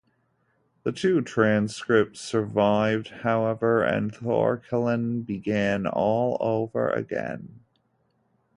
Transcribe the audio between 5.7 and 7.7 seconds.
all over again.